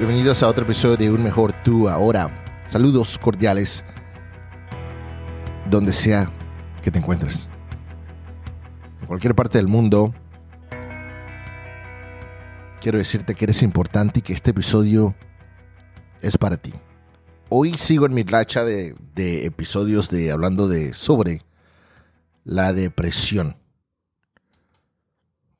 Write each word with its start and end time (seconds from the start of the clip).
Bienvenidos 0.00 0.42
a 0.42 0.48
otro 0.48 0.64
episodio 0.64 0.96
de 0.96 1.10
Un 1.10 1.22
Mejor 1.22 1.52
Tú 1.62 1.86
Ahora. 1.86 2.62
Saludos 2.66 3.18
cordiales 3.18 3.84
donde 5.68 5.92
sea 5.92 6.32
que 6.82 6.90
te 6.90 6.98
encuentres. 6.98 7.46
En 9.02 9.06
cualquier 9.06 9.34
parte 9.34 9.58
del 9.58 9.68
mundo, 9.68 10.14
quiero 12.80 12.96
decirte 12.96 13.34
que 13.34 13.44
eres 13.44 13.62
importante 13.62 14.20
y 14.20 14.22
que 14.22 14.32
este 14.32 14.52
episodio 14.52 15.14
es 16.22 16.38
para 16.38 16.56
ti. 16.56 16.72
Hoy 17.50 17.74
sigo 17.74 18.06
en 18.06 18.14
mi 18.14 18.22
racha 18.22 18.64
de, 18.64 18.96
de 19.14 19.44
episodios 19.44 20.08
de 20.08 20.30
hablando 20.30 20.66
de 20.66 20.94
sobre 20.94 21.42
la 22.44 22.72
depresión. 22.72 23.58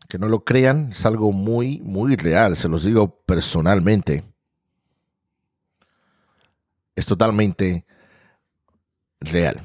Que 0.09 0.19
no 0.19 0.29
lo 0.29 0.45
crean, 0.45 0.93
es 0.93 1.05
algo 1.05 1.31
muy, 1.31 1.83
muy 1.83 2.17
real, 2.17 2.57
se 2.57 2.71
los 2.71 2.85
digo 2.85 3.21
personalmente. 3.27 4.30
Es 7.01 7.07
totalmente 7.07 7.87
real. 9.21 9.63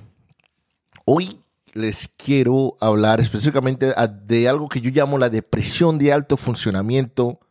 Hoy 1.03 1.42
les 1.73 2.08
quiero 2.08 2.77
hablar 2.80 3.19
específicamente 3.19 3.94
de 4.25 4.47
algo 4.47 4.69
que 4.69 4.80
yo 4.80 4.89
llamo 4.89 5.17
la 5.17 5.30
depresión 5.30 5.97
de 5.97 6.14
alto 6.14 6.38
funcionamiento, 6.38 7.42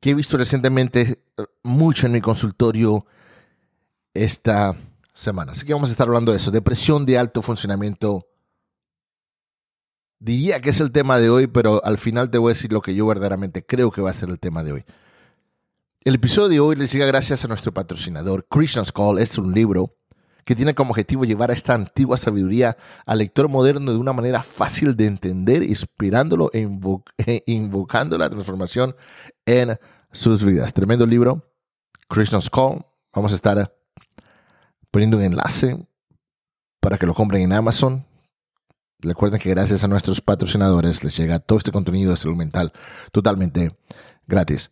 que 0.00 0.10
he 0.10 0.14
visto 0.14 0.38
recientemente 0.38 1.20
eh, 1.36 1.44
mucho 1.62 2.06
en 2.06 2.12
mi 2.12 2.22
consultorio 2.22 3.04
esta 4.14 4.74
semana. 5.12 5.52
Así 5.52 5.66
que 5.66 5.74
vamos 5.74 5.90
a 5.90 5.92
estar 5.92 6.06
hablando 6.06 6.32
de 6.32 6.38
eso, 6.38 6.50
depresión 6.50 7.04
de 7.04 7.18
alto 7.18 7.42
funcionamiento 7.42 8.26
Diría 10.18 10.62
que 10.62 10.70
es 10.70 10.80
el 10.80 10.92
tema 10.92 11.18
de 11.18 11.28
hoy, 11.28 11.46
pero 11.46 11.84
al 11.84 11.98
final 11.98 12.30
te 12.30 12.38
voy 12.38 12.50
a 12.50 12.54
decir 12.54 12.72
lo 12.72 12.80
que 12.80 12.94
yo 12.94 13.06
verdaderamente 13.06 13.66
creo 13.66 13.90
que 13.90 14.00
va 14.00 14.08
a 14.08 14.14
ser 14.14 14.30
el 14.30 14.38
tema 14.38 14.64
de 14.64 14.72
hoy. 14.72 14.84
El 16.06 16.14
episodio 16.14 16.48
de 16.48 16.60
hoy 16.60 16.76
les 16.76 16.92
llega 16.92 17.04
gracias 17.04 17.44
a 17.44 17.48
nuestro 17.48 17.74
patrocinador. 17.74 18.46
Christian's 18.48 18.92
Call 18.92 19.18
es 19.18 19.38
un 19.38 19.52
libro 19.52 19.96
que 20.44 20.54
tiene 20.54 20.72
como 20.72 20.92
objetivo 20.92 21.24
llevar 21.24 21.50
a 21.50 21.52
esta 21.52 21.74
antigua 21.74 22.16
sabiduría 22.16 22.76
al 23.06 23.18
lector 23.18 23.48
moderno 23.48 23.90
de 23.90 23.98
una 23.98 24.12
manera 24.12 24.44
fácil 24.44 24.94
de 24.96 25.06
entender, 25.06 25.64
inspirándolo 25.64 26.48
e, 26.52 26.60
e 27.26 27.42
invocando 27.46 28.16
la 28.18 28.30
transformación 28.30 28.94
en 29.46 29.80
sus 30.12 30.44
vidas. 30.44 30.72
Tremendo 30.72 31.06
libro, 31.06 31.52
Christian's 32.08 32.50
Call. 32.50 32.86
Vamos 33.12 33.32
a 33.32 33.34
estar 33.34 33.76
poniendo 34.92 35.16
un 35.16 35.24
enlace 35.24 35.88
para 36.78 36.98
que 36.98 37.06
lo 37.06 37.14
compren 37.14 37.42
en 37.42 37.52
Amazon. 37.52 38.06
Recuerden 39.00 39.40
que 39.40 39.50
gracias 39.50 39.82
a 39.82 39.88
nuestros 39.88 40.20
patrocinadores 40.20 41.02
les 41.02 41.16
llega 41.16 41.40
todo 41.40 41.58
este 41.58 41.72
contenido 41.72 42.12
de 42.12 42.16
salud 42.16 42.36
mental 42.36 42.72
totalmente 43.10 43.76
gratis. 44.28 44.70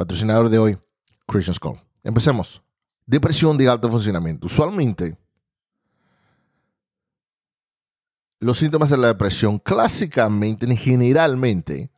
Patrocinador 0.00 0.48
de 0.48 0.58
hoy, 0.58 0.78
Christian 1.26 1.54
School. 1.54 1.78
Empecemos. 2.02 2.62
Depresión 3.04 3.58
de 3.58 3.68
alto 3.68 3.90
funcionamiento. 3.90 4.46
Usualmente, 4.46 5.18
los 8.38 8.56
síntomas 8.56 8.88
de 8.88 8.96
la 8.96 9.08
depresión 9.08 9.58
clásicamente, 9.58 10.74
generalmente, 10.74 11.90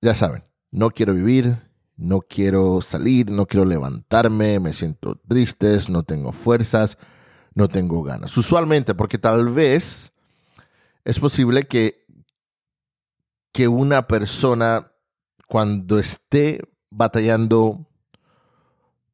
ya 0.00 0.14
saben, 0.14 0.44
no 0.70 0.88
quiero 0.92 1.12
vivir, 1.12 1.58
no 1.94 2.22
quiero 2.22 2.80
salir, 2.80 3.30
no 3.30 3.44
quiero 3.44 3.66
levantarme, 3.66 4.58
me 4.58 4.72
siento 4.72 5.20
triste, 5.28 5.76
no 5.90 6.04
tengo 6.04 6.32
fuerzas, 6.32 6.96
no 7.52 7.68
tengo 7.68 8.02
ganas. 8.02 8.34
Usualmente, 8.34 8.94
porque 8.94 9.18
tal 9.18 9.50
vez 9.50 10.10
es 11.04 11.20
posible 11.20 11.66
que, 11.66 12.06
que 13.52 13.68
una 13.68 14.06
persona 14.06 14.90
cuando 15.46 15.98
esté 15.98 16.60
batallando 16.90 17.86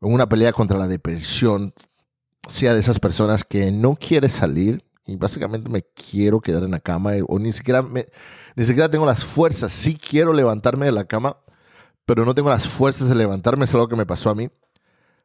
en 0.00 0.12
una 0.12 0.28
pelea 0.28 0.52
contra 0.52 0.78
la 0.78 0.88
depresión 0.88 1.72
sea 2.48 2.74
de 2.74 2.80
esas 2.80 2.98
personas 2.98 3.44
que 3.44 3.70
no 3.70 3.94
quiere 3.94 4.28
salir 4.28 4.84
y 5.06 5.16
básicamente 5.16 5.68
me 5.68 5.82
quiero 5.82 6.40
quedar 6.40 6.64
en 6.64 6.72
la 6.72 6.80
cama 6.80 7.12
o 7.26 7.38
ni 7.38 7.52
siquiera 7.52 7.82
me, 7.82 8.06
ni 8.54 8.64
siquiera 8.64 8.90
tengo 8.90 9.06
las 9.06 9.24
fuerzas. 9.24 9.72
Sí 9.72 9.96
quiero 9.96 10.32
levantarme 10.32 10.86
de 10.86 10.92
la 10.92 11.04
cama, 11.04 11.36
pero 12.04 12.24
no 12.24 12.34
tengo 12.34 12.50
las 12.50 12.68
fuerzas 12.68 13.08
de 13.08 13.14
levantarme. 13.14 13.64
Es 13.64 13.74
algo 13.74 13.88
que 13.88 13.96
me 13.96 14.06
pasó 14.06 14.30
a 14.30 14.34
mí. 14.34 14.50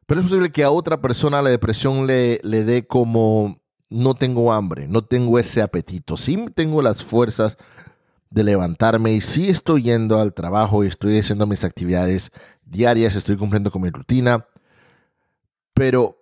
Pero 0.06 0.20
es 0.20 0.26
posible 0.26 0.50
que 0.50 0.64
a 0.64 0.70
otra 0.70 1.00
persona 1.00 1.42
la 1.42 1.50
depresión 1.50 2.06
le, 2.06 2.40
le 2.42 2.64
dé 2.64 2.86
como 2.86 3.60
no 3.90 4.14
tengo 4.14 4.52
hambre, 4.52 4.88
no 4.88 5.04
tengo 5.04 5.38
ese 5.38 5.60
apetito. 5.62 6.16
Sí 6.16 6.46
tengo 6.54 6.82
las 6.82 7.04
fuerzas 7.04 7.58
de 8.30 8.44
levantarme 8.44 9.12
y 9.12 9.20
sí 9.20 9.48
estoy 9.48 9.84
yendo 9.84 10.18
al 10.20 10.34
trabajo 10.34 10.84
y 10.84 10.88
estoy 10.88 11.18
haciendo 11.18 11.46
mis 11.46 11.64
actividades 11.64 12.30
diarias, 12.64 13.16
estoy 13.16 13.36
cumpliendo 13.36 13.70
con 13.70 13.82
mi 13.82 13.90
rutina, 13.90 14.46
pero 15.74 16.16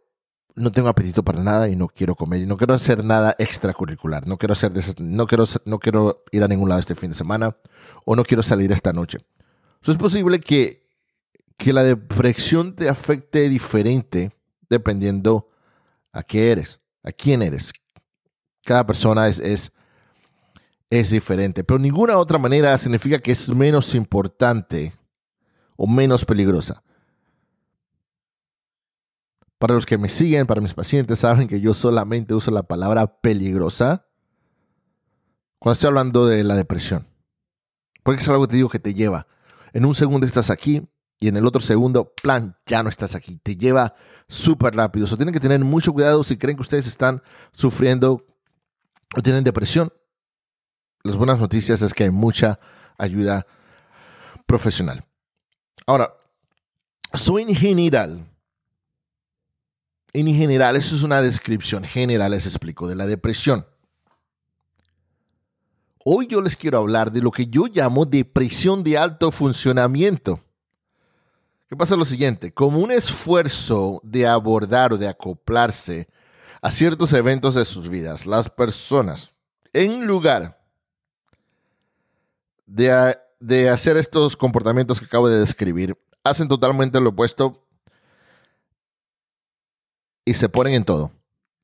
no 0.54 0.72
tengo 0.72 0.88
apetito 0.88 1.22
para 1.22 1.42
nada 1.42 1.68
y 1.68 1.76
no 1.76 1.88
quiero 1.88 2.14
comer 2.14 2.40
y 2.40 2.46
no 2.46 2.56
quiero 2.56 2.74
hacer 2.74 3.04
nada 3.04 3.34
extracurricular, 3.38 4.26
no 4.26 4.38
quiero 4.38 4.52
hacer 4.52 4.72
no 4.98 5.26
quiero 5.26 5.44
no 5.64 5.78
quiero 5.78 6.24
ir 6.32 6.42
a 6.42 6.48
ningún 6.48 6.68
lado 6.68 6.80
este 6.80 6.94
fin 6.94 7.10
de 7.10 7.16
semana 7.16 7.56
o 8.04 8.16
no 8.16 8.24
quiero 8.24 8.42
salir 8.42 8.72
esta 8.72 8.92
noche. 8.92 9.18
es 9.86 9.96
posible 9.96 10.40
que 10.40 10.86
que 11.56 11.72
la 11.72 11.82
depresión 11.82 12.74
te 12.74 12.88
afecte 12.88 13.48
diferente 13.48 14.32
dependiendo 14.68 15.48
a 16.12 16.22
qué 16.22 16.52
eres, 16.52 16.80
a 17.02 17.12
quién 17.12 17.42
eres. 17.42 17.72
Cada 18.64 18.86
persona 18.86 19.28
es, 19.28 19.72
es 20.90 21.10
diferente, 21.10 21.64
pero 21.64 21.78
ninguna 21.78 22.18
otra 22.18 22.38
manera 22.38 22.76
significa 22.78 23.18
que 23.18 23.32
es 23.32 23.48
menos 23.48 23.94
importante 23.94 24.92
o 25.76 25.86
menos 25.86 26.24
peligrosa. 26.24 26.82
Para 29.58 29.74
los 29.74 29.86
que 29.86 29.98
me 29.98 30.08
siguen, 30.08 30.46
para 30.46 30.60
mis 30.60 30.74
pacientes, 30.74 31.18
saben 31.18 31.48
que 31.48 31.60
yo 31.60 31.74
solamente 31.74 32.34
uso 32.34 32.50
la 32.50 32.62
palabra 32.62 33.20
peligrosa 33.20 34.06
cuando 35.58 35.72
estoy 35.72 35.88
hablando 35.88 36.26
de 36.26 36.44
la 36.44 36.56
depresión. 36.56 37.06
Porque 38.02 38.20
es 38.20 38.28
algo 38.28 38.42
que 38.46 38.50
te 38.50 38.56
digo 38.56 38.68
que 38.68 38.78
te 38.78 38.94
lleva. 38.94 39.26
En 39.72 39.84
un 39.84 39.94
segundo 39.94 40.26
estás 40.26 40.50
aquí, 40.50 40.86
y 41.18 41.28
en 41.28 41.36
el 41.36 41.46
otro 41.46 41.60
segundo, 41.60 42.12
plan, 42.14 42.56
ya 42.66 42.82
no 42.82 42.88
estás 42.88 43.14
aquí. 43.14 43.36
Te 43.42 43.56
lleva 43.56 43.94
súper 44.28 44.74
rápido. 44.74 45.06
O 45.06 45.16
tienen 45.16 45.32
que 45.32 45.40
tener 45.40 45.60
mucho 45.60 45.92
cuidado 45.92 46.22
si 46.24 46.36
creen 46.36 46.56
que 46.56 46.62
ustedes 46.62 46.86
están 46.86 47.22
sufriendo 47.52 48.26
o 49.16 49.22
tienen 49.22 49.44
depresión. 49.44 49.92
Las 51.06 51.16
buenas 51.16 51.38
noticias 51.38 51.82
es 51.82 51.94
que 51.94 52.02
hay 52.02 52.10
mucha 52.10 52.58
ayuda 52.98 53.46
profesional. 54.44 55.04
Ahora, 55.86 56.12
soy 57.14 57.42
en 57.42 57.54
general. 57.54 58.26
En 60.12 60.26
general, 60.26 60.74
eso 60.74 60.96
es 60.96 61.02
una 61.02 61.22
descripción 61.22 61.84
general, 61.84 62.32
les 62.32 62.44
explico, 62.46 62.88
de 62.88 62.96
la 62.96 63.06
depresión. 63.06 63.64
Hoy 66.04 66.26
yo 66.26 66.42
les 66.42 66.56
quiero 66.56 66.78
hablar 66.78 67.12
de 67.12 67.22
lo 67.22 67.30
que 67.30 67.46
yo 67.46 67.66
llamo 67.66 68.04
depresión 68.04 68.82
de 68.82 68.98
alto 68.98 69.30
funcionamiento. 69.30 70.40
¿Qué 71.68 71.76
pasa 71.76 71.94
lo 71.94 72.04
siguiente? 72.04 72.52
Como 72.52 72.80
un 72.80 72.90
esfuerzo 72.90 74.00
de 74.02 74.26
abordar 74.26 74.92
o 74.92 74.98
de 74.98 75.06
acoplarse 75.06 76.08
a 76.60 76.70
ciertos 76.72 77.12
eventos 77.12 77.54
de 77.54 77.64
sus 77.64 77.88
vidas, 77.88 78.26
las 78.26 78.50
personas, 78.50 79.30
en 79.72 80.04
lugar 80.04 80.65
de, 82.66 83.16
de 83.40 83.70
hacer 83.70 83.96
estos 83.96 84.36
comportamientos 84.36 85.00
que 85.00 85.06
acabo 85.06 85.28
de 85.28 85.38
describir, 85.38 85.98
hacen 86.24 86.48
totalmente 86.48 87.00
lo 87.00 87.10
opuesto 87.10 87.66
y 90.24 90.34
se 90.34 90.48
ponen 90.48 90.74
en 90.74 90.84
todo. 90.84 91.12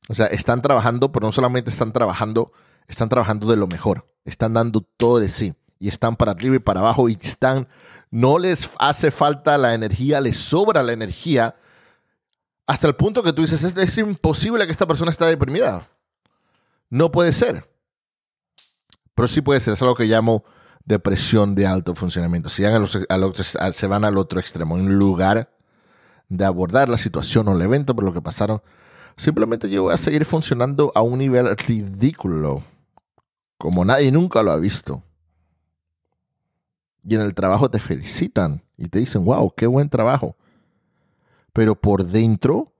O 0.08 0.14
sea, 0.14 0.26
están 0.26 0.62
trabajando, 0.62 1.12
pero 1.12 1.26
no 1.26 1.32
solamente 1.32 1.70
están 1.70 1.92
trabajando, 1.92 2.52
están 2.88 3.08
trabajando 3.08 3.48
de 3.48 3.56
lo 3.56 3.66
mejor, 3.66 4.06
están 4.24 4.54
dando 4.54 4.80
todo 4.96 5.18
de 5.18 5.28
sí 5.28 5.54
y 5.78 5.88
están 5.88 6.16
para 6.16 6.32
arriba 6.32 6.56
y 6.56 6.60
para 6.60 6.80
abajo 6.80 7.08
y 7.08 7.18
están 7.20 7.68
no 8.12 8.38
les 8.38 8.70
hace 8.78 9.10
falta 9.10 9.56
la 9.56 9.74
energía, 9.74 10.20
les 10.20 10.38
sobra 10.38 10.82
la 10.82 10.92
energía, 10.92 11.56
hasta 12.66 12.86
el 12.86 12.94
punto 12.94 13.22
que 13.22 13.32
tú 13.32 13.40
dices, 13.40 13.64
es, 13.64 13.98
imposible 13.98 14.66
que 14.66 14.72
esta 14.72 14.86
persona 14.86 15.10
esté 15.10 15.24
deprimida. 15.24 15.88
No 16.90 17.10
puede 17.10 17.32
ser. 17.32 17.68
Pero 19.14 19.28
sí 19.28 19.40
puede 19.40 19.60
ser, 19.60 19.72
es 19.74 19.82
algo 19.82 19.94
que 19.94 20.04
llamo 20.04 20.44
depresión 20.84 21.54
de 21.54 21.66
alto 21.66 21.94
funcionamiento. 21.94 22.48
Si 22.48 22.62
se 22.62 23.86
van 23.86 24.04
al 24.04 24.18
otro 24.18 24.40
extremo, 24.40 24.78
en 24.78 24.98
lugar 24.98 25.50
de 26.28 26.44
abordar 26.44 26.88
la 26.88 26.96
situación 26.96 27.48
o 27.48 27.54
el 27.54 27.62
evento 27.62 27.94
por 27.94 28.04
lo 28.04 28.12
que 28.12 28.22
pasaron, 28.22 28.62
simplemente 29.16 29.68
yo 29.68 29.84
voy 29.84 29.94
a 29.94 29.98
seguir 29.98 30.24
funcionando 30.24 30.92
a 30.94 31.02
un 31.02 31.18
nivel 31.18 31.56
ridículo, 31.56 32.62
como 33.58 33.84
nadie 33.84 34.10
nunca 34.10 34.42
lo 34.42 34.50
ha 34.50 34.56
visto 34.56 35.02
y 37.04 37.14
en 37.14 37.20
el 37.20 37.34
trabajo 37.34 37.70
te 37.70 37.78
felicitan 37.78 38.62
y 38.76 38.88
te 38.88 39.00
dicen, 39.00 39.24
wow, 39.24 39.52
qué 39.56 39.66
buen 39.66 39.88
trabajo. 39.88 40.36
Pero 41.52 41.74
por 41.74 42.04
dentro, 42.04 42.72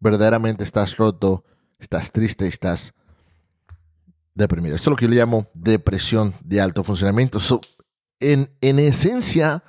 verdaderamente 0.00 0.64
estás 0.64 0.96
roto, 0.96 1.44
estás 1.78 2.10
triste, 2.10 2.46
estás 2.46 2.94
deprimido. 4.34 4.76
Esto 4.76 4.90
es 4.90 4.92
lo 4.92 4.96
que 4.96 5.04
yo 5.06 5.10
le 5.10 5.16
llamo 5.16 5.46
depresión 5.54 6.34
de 6.42 6.60
alto 6.60 6.84
funcionamiento. 6.84 7.38
en, 8.20 8.50
en 8.60 8.78
esencia, 8.78 9.62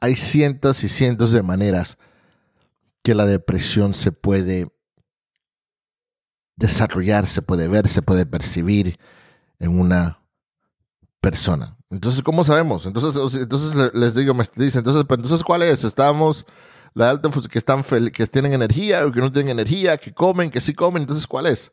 hay 0.00 0.16
cientos 0.16 0.84
y 0.84 0.88
cientos 0.88 1.32
de 1.32 1.42
maneras 1.42 1.98
que 3.02 3.14
la 3.14 3.24
depresión 3.24 3.94
se 3.94 4.12
puede 4.12 4.68
desarrollar, 6.56 7.26
se 7.26 7.42
puede 7.42 7.68
ver, 7.68 7.88
se 7.88 8.02
puede 8.02 8.26
percibir 8.26 8.98
en 9.58 9.78
una 9.78 10.20
persona. 11.20 11.76
Entonces, 11.88 12.22
¿cómo 12.22 12.44
sabemos? 12.44 12.86
Entonces, 12.86 13.40
entonces 13.40 13.94
les 13.94 14.14
digo, 14.14 14.34
me 14.34 14.44
dicen, 14.56 14.80
entonces, 14.80 15.04
entonces 15.08 15.44
¿cuál 15.44 15.62
es? 15.62 15.84
Estamos 15.84 16.44
la 16.94 17.10
alta 17.10 17.30
que 17.50 17.58
están 17.58 17.82
que 18.10 18.26
tienen 18.26 18.54
energía 18.54 19.06
o 19.06 19.12
que 19.12 19.20
no 19.20 19.30
tienen 19.30 19.50
energía, 19.50 19.98
que 19.98 20.12
comen, 20.12 20.50
que 20.50 20.60
sí 20.60 20.74
comen, 20.74 21.02
entonces 21.02 21.26
¿cuál 21.26 21.46
es? 21.46 21.70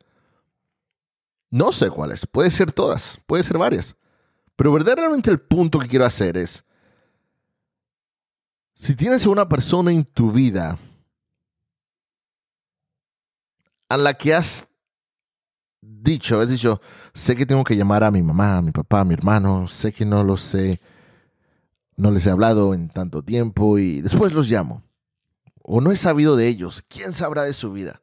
No 1.54 1.72
sé 1.72 1.92
cuál 1.92 2.12
es, 2.12 2.26
puede 2.26 2.50
ser 2.50 2.72
todas, 2.72 3.20
puede 3.28 3.44
ser 3.44 3.60
varias. 3.60 3.96
Pero 4.56 4.74
verdaderamente 4.74 5.30
el 5.30 5.40
punto 5.40 5.78
que 5.78 5.88
quiero 5.88 6.04
hacer 6.04 6.36
es, 6.36 6.64
si 8.74 8.96
tienes 8.96 9.28
una 9.28 9.48
persona 9.48 9.92
en 9.92 10.04
tu 10.04 10.32
vida 10.32 10.80
a 13.88 13.98
la 13.98 14.16
que 14.16 14.34
has 14.34 14.66
dicho, 15.80 16.42
has 16.42 16.50
dicho, 16.50 16.82
sé 17.14 17.36
que 17.36 17.46
tengo 17.46 17.64
que 17.64 17.78
llamar 17.78 18.04
a 18.04 18.10
mi 18.10 18.24
mamá, 18.24 18.58
a 18.58 18.62
mi 18.64 18.72
papá, 18.72 19.02
a 19.02 19.06
mi 19.06 19.14
hermano, 19.14 19.68
sé 19.68 19.94
que 19.94 20.06
no 20.06 20.24
lo 20.24 20.38
sé, 20.38 20.82
no 21.96 22.10
les 22.10 22.26
he 22.26 22.32
hablado 22.32 22.74
en 22.74 22.90
tanto 22.90 23.22
tiempo 23.22 23.78
y 23.78 24.02
después 24.02 24.34
los 24.34 24.50
llamo. 24.50 24.82
O 25.62 25.82
no 25.82 25.92
he 25.92 25.98
sabido 25.98 26.36
de 26.36 26.48
ellos, 26.48 26.84
¿quién 26.88 27.14
sabrá 27.14 27.44
de 27.44 27.54
su 27.54 27.72
vida? 27.72 28.02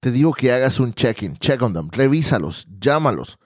Te 0.00 0.10
digo 0.10 0.32
que 0.32 0.52
hagas 0.52 0.80
un 0.80 0.94
check-in, 0.94 1.36
check 1.36 1.60
on 1.62 1.74
them, 1.74 1.88
revísalos, 1.90 2.66
llámalos. 2.80 3.38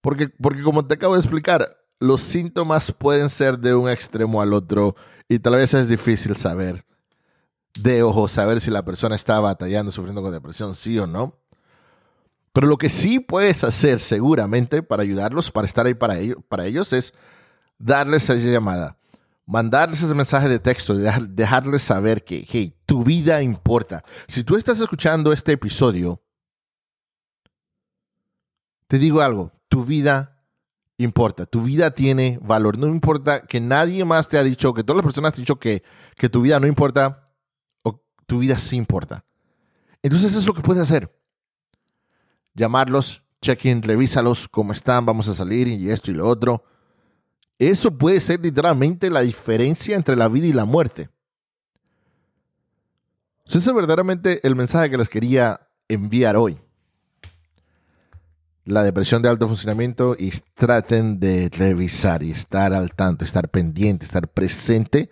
Porque, 0.00 0.28
porque 0.28 0.62
como 0.62 0.86
te 0.86 0.94
acabo 0.94 1.14
de 1.14 1.20
explicar, 1.20 1.68
los 2.00 2.20
síntomas 2.20 2.92
pueden 2.92 3.28
ser 3.28 3.58
de 3.58 3.74
un 3.74 3.88
extremo 3.88 4.40
al 4.40 4.52
otro 4.54 4.96
y 5.28 5.38
tal 5.38 5.54
vez 5.54 5.74
es 5.74 5.88
difícil 5.88 6.36
saber 6.36 6.84
de 7.78 8.02
ojo, 8.02 8.28
saber 8.28 8.60
si 8.60 8.70
la 8.70 8.84
persona 8.84 9.16
está 9.16 9.38
batallando, 9.40 9.92
sufriendo 9.92 10.22
con 10.22 10.32
depresión, 10.32 10.74
sí 10.74 10.98
o 10.98 11.06
no. 11.06 11.38
Pero 12.52 12.66
lo 12.66 12.76
que 12.76 12.88
sí 12.88 13.20
puedes 13.20 13.62
hacer 13.62 14.00
seguramente 14.00 14.82
para 14.82 15.02
ayudarlos, 15.02 15.50
para 15.50 15.66
estar 15.66 15.86
ahí 15.86 15.94
para 15.94 16.18
ellos, 16.18 16.38
para 16.48 16.66
ellos 16.66 16.92
es 16.92 17.12
darles 17.78 18.28
esa 18.30 18.34
llamada, 18.34 18.96
mandarles 19.46 20.02
ese 20.02 20.14
mensaje 20.14 20.48
de 20.48 20.58
texto, 20.58 20.94
dejarles 20.94 21.82
saber 21.82 22.24
que, 22.24 22.44
hey, 22.48 22.74
tu 22.88 23.04
vida 23.04 23.42
importa. 23.42 24.02
Si 24.26 24.44
tú 24.44 24.56
estás 24.56 24.80
escuchando 24.80 25.30
este 25.30 25.52
episodio, 25.52 26.22
te 28.86 28.98
digo 28.98 29.20
algo, 29.20 29.52
tu 29.68 29.84
vida 29.84 30.42
importa, 30.96 31.44
tu 31.44 31.64
vida 31.64 31.90
tiene 31.90 32.38
valor. 32.40 32.78
No 32.78 32.86
importa 32.86 33.42
que 33.42 33.60
nadie 33.60 34.06
más 34.06 34.26
te 34.28 34.38
ha 34.38 34.42
dicho, 34.42 34.72
que 34.72 34.82
todas 34.82 34.96
las 34.96 35.04
personas 35.04 35.34
han 35.34 35.42
dicho 35.42 35.56
que, 35.56 35.82
que 36.16 36.30
tu 36.30 36.40
vida 36.40 36.58
no 36.58 36.66
importa, 36.66 37.30
tu 38.24 38.38
vida 38.38 38.56
sí 38.56 38.76
importa. 38.76 39.22
Entonces 40.02 40.30
eso 40.30 40.40
es 40.40 40.46
lo 40.46 40.54
que 40.54 40.62
puedes 40.62 40.82
hacer. 40.82 41.14
Llamarlos, 42.54 43.22
check-in, 43.42 43.82
revísalos, 43.82 44.48
cómo 44.48 44.72
están, 44.72 45.04
vamos 45.04 45.28
a 45.28 45.34
salir 45.34 45.68
y 45.68 45.90
esto 45.90 46.10
y 46.10 46.14
lo 46.14 46.26
otro. 46.26 46.64
Eso 47.58 47.90
puede 47.98 48.22
ser 48.22 48.40
literalmente 48.40 49.10
la 49.10 49.20
diferencia 49.20 49.94
entre 49.94 50.16
la 50.16 50.28
vida 50.28 50.46
y 50.46 50.54
la 50.54 50.64
muerte. 50.64 51.10
Ese 53.48 53.58
es 53.70 53.74
verdaderamente 53.74 54.46
el 54.46 54.54
mensaje 54.54 54.90
que 54.90 54.98
les 54.98 55.08
quería 55.08 55.68
enviar 55.88 56.36
hoy. 56.36 56.60
La 58.66 58.82
depresión 58.82 59.22
de 59.22 59.30
alto 59.30 59.48
funcionamiento 59.48 60.14
y 60.18 60.30
traten 60.54 61.18
de 61.18 61.48
revisar 61.48 62.22
y 62.22 62.30
estar 62.30 62.74
al 62.74 62.94
tanto, 62.94 63.24
estar 63.24 63.48
pendiente, 63.48 64.04
estar 64.04 64.28
presente 64.28 65.08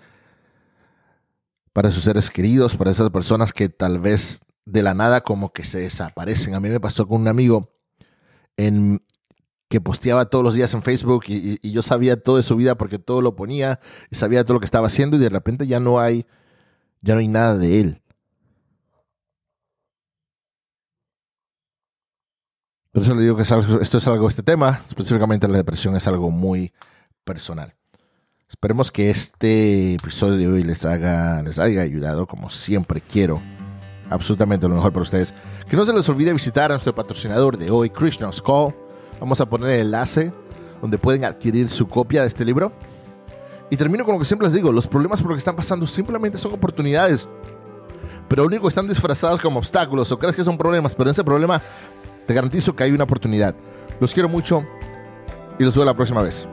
para 1.73 1.91
sus 1.91 2.05
seres 2.05 2.31
queridos, 2.31 2.77
para 2.77 2.91
esas 2.91 3.09
personas 3.09 3.55
que 3.55 3.71
tal 3.71 4.01
vez 4.01 4.43
de 4.67 4.83
la 4.83 4.93
nada 4.93 5.23
como 5.23 5.55
que 5.55 5.65
se 5.65 5.79
desaparecen. 5.79 6.55
A 6.55 6.61
mí 6.61 6.69
me 6.69 6.79
pasó 6.79 7.09
con 7.09 7.23
un 7.23 7.29
amigo 7.29 7.73
en, 8.59 9.03
que 9.71 9.81
posteaba 9.81 10.27
todos 10.27 10.45
los 10.45 10.55
días 10.55 10.75
en 10.75 10.83
Facebook 10.83 11.25
y, 11.27 11.59
yo 11.71 11.81
sabía 11.81 12.23
todo 12.23 12.37
de 12.37 12.43
su 12.43 12.55
vida 12.55 12.77
porque 12.77 12.99
todo 12.99 13.23
lo 13.23 13.35
ponía 13.35 13.81
y 14.11 14.17
sabía 14.17 14.45
todo 14.45 14.55
lo 14.55 14.61
que 14.61 14.67
estaba 14.67 14.89
haciendo 14.89 15.17
y 15.17 15.21
de 15.21 15.31
repente 15.31 15.67
ya 15.67 15.81
no 15.81 15.99
hay, 15.99 16.27
ya 17.01 17.15
no 17.15 17.21
hay 17.21 17.29
nada 17.29 17.57
de 17.57 17.81
él. 17.81 18.03
Por 22.97 23.03
eso 23.03 23.15
le 23.15 23.21
digo 23.21 23.37
que 23.37 23.43
esto 23.43 23.99
es 23.99 24.07
algo, 24.07 24.27
este 24.27 24.43
tema, 24.43 24.81
específicamente 24.89 25.47
la 25.47 25.59
depresión, 25.59 25.95
es 25.97 26.07
algo 26.07 26.31
muy 26.31 26.73
personal. 27.25 27.75
Esperemos 28.49 28.91
que 28.91 29.11
este 29.11 29.97
episodio 29.97 30.39
de 30.39 30.49
hoy 30.49 30.63
les, 30.63 30.87
haga, 30.87 31.43
les 31.43 31.59
haya 31.59 31.83
ayudado, 31.83 32.27
como 32.27 32.49
siempre 32.49 33.03
quiero. 33.03 33.39
Absolutamente 34.09 34.67
lo 34.67 34.77
mejor 34.77 34.95
para 34.95 35.03
ustedes. 35.03 35.35
Que 35.69 35.77
no 35.77 35.85
se 35.85 35.93
les 35.93 36.09
olvide 36.09 36.33
visitar 36.33 36.71
a 36.71 36.77
nuestro 36.77 36.95
patrocinador 36.95 37.59
de 37.59 37.71
hoy, 37.71 37.91
Krishna's 37.91 38.41
Call. 38.41 38.75
Vamos 39.21 39.43
a 39.43 39.47
poner 39.47 39.73
el 39.73 39.81
enlace 39.83 40.33
donde 40.81 40.97
pueden 40.97 41.27
adquirir 41.27 41.69
su 41.69 41.87
copia 41.87 42.23
de 42.23 42.29
este 42.29 42.47
libro. 42.47 42.73
Y 43.69 43.77
termino 43.77 44.07
con 44.07 44.15
lo 44.15 44.21
que 44.21 44.25
siempre 44.25 44.47
les 44.49 44.55
digo, 44.55 44.73
los 44.73 44.87
problemas 44.87 45.21
por 45.21 45.33
los 45.33 45.37
que 45.37 45.41
están 45.41 45.57
pasando 45.57 45.87
simplemente 45.87 46.39
son 46.39 46.55
oportunidades. 46.55 47.29
Pero 48.27 48.43
lo 48.43 48.49
único 48.49 48.63
que 48.63 48.69
están 48.69 48.89
disfrazados 48.89 49.41
como 49.41 49.59
obstáculos 49.59 50.11
o 50.11 50.19
crees 50.19 50.35
que 50.35 50.45
son 50.45 50.59
problemas, 50.59 50.95
pero 50.95 51.11
ese 51.11 51.23
problema 51.23 51.61
te 52.27 52.35
garantizo 52.35 52.75
que 52.75 52.85
hay 52.85 52.93
una 52.93 53.05
oportunidad. 53.05 53.55
Los 54.01 54.13
quiero 54.13 54.29
mucho 54.29 54.65
y 55.59 55.65
los 55.65 55.75
veo 55.75 55.85
la 55.85 55.95
próxima 55.95 56.23
vez. 56.23 56.47